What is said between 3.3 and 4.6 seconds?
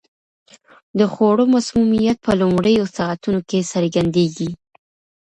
کې څرګندیږي.